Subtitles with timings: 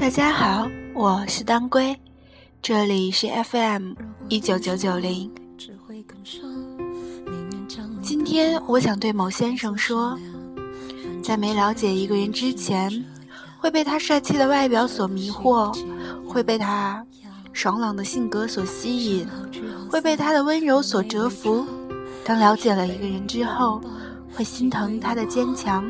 [0.00, 1.94] 大家好，我是当归，
[2.62, 3.92] 这里是 FM
[4.30, 5.30] 一九九九零。
[8.00, 10.18] 今天我想对某先生说，
[11.22, 13.04] 在没了解一个人之前，
[13.58, 15.76] 会被他帅气的外表所迷惑，
[16.26, 17.04] 会被他
[17.52, 19.28] 爽朗的性格所吸引，
[19.90, 21.66] 会被他的温柔所折服。
[22.24, 23.82] 当了解了一个人之后，
[24.34, 25.84] 会心疼他的坚强，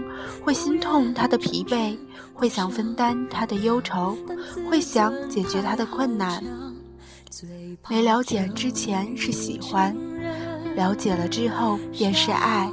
[0.45, 1.97] 会心痛他的疲惫。
[2.33, 4.17] 会想分担他的忧愁，
[4.71, 6.43] 会想解决他的困难。
[7.87, 9.95] 没了解之前是喜欢，
[10.75, 12.71] 了解了之后便是爱。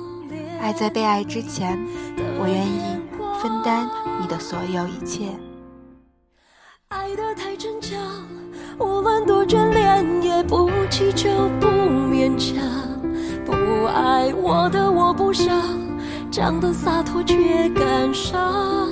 [0.62, 1.77] 爱在被爱之前，
[2.40, 2.98] 我愿意
[3.41, 3.90] 分担
[4.21, 5.27] 你的所有一切。
[6.88, 7.99] 爱得太逞强，
[8.79, 11.29] 无论多眷恋，也不祈求，
[11.59, 12.96] 不勉强。
[13.88, 15.49] 爱我的我不想，
[16.30, 18.88] 讲得洒脱却感伤。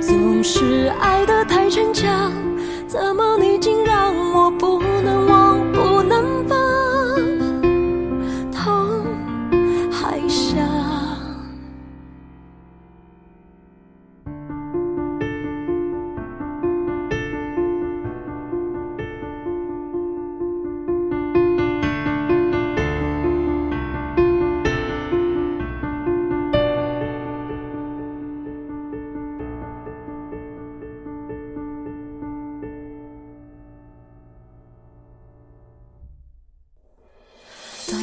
[0.00, 2.32] 总是爱得太逞强，
[2.86, 4.78] 怎么你竟让我不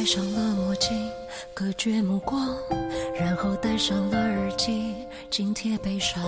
[0.06, 0.96] 戴上了墨镜，
[1.52, 2.56] 隔绝目光，
[3.18, 4.94] 然后戴上了耳机，
[5.30, 6.22] 紧贴悲伤，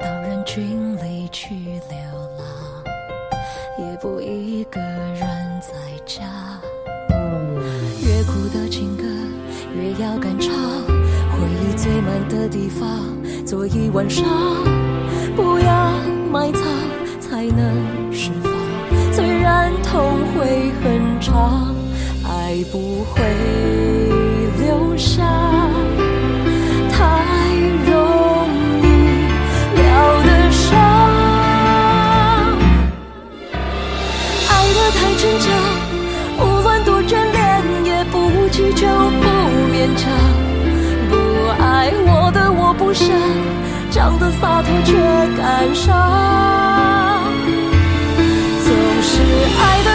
[0.00, 1.54] 到人群里去
[1.90, 1.98] 流
[2.38, 2.46] 浪，
[3.78, 5.20] 也不一个人
[5.60, 5.74] 在
[6.06, 6.24] 家。
[8.00, 9.04] 越苦的情歌，
[9.76, 12.98] 越要敢唱，回忆最满的地方，
[13.44, 14.24] 坐一晚上，
[15.36, 15.92] 不要
[16.32, 16.62] 埋藏，
[17.20, 17.71] 才能
[22.64, 23.20] 不会
[24.58, 25.22] 留下
[26.90, 26.96] 太
[27.86, 27.92] 容
[28.82, 28.84] 易
[29.76, 29.82] 了
[30.22, 30.70] 的伤，
[34.48, 35.44] 爱得太逞强，
[36.38, 37.40] 无论多眷恋，
[37.84, 38.14] 也不
[38.50, 39.26] 祈求，不
[39.72, 40.10] 勉强。
[41.10, 41.12] 不
[41.60, 43.08] 爱我的我不想，
[43.90, 44.92] 讲的洒脱却
[45.36, 45.90] 感伤，
[48.64, 48.68] 总
[49.02, 49.10] 是
[49.58, 49.91] 爱的。